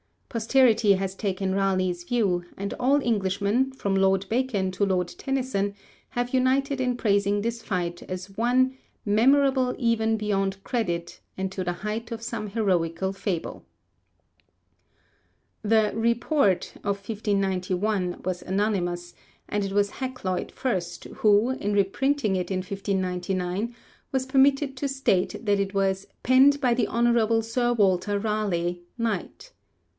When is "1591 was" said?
17.07-18.41